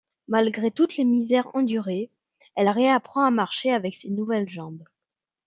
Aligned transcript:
Malgré 0.27 0.71
toutes 0.71 0.97
les 0.97 1.03
misères 1.05 1.55
endurées, 1.55 2.09
elle 2.55 2.69
réapprend 2.69 3.23
à 3.23 3.29
marcher 3.29 3.71
avec 3.71 3.95
ses 3.95 4.09
nouvelles 4.09 4.49
jambes. 4.49 4.83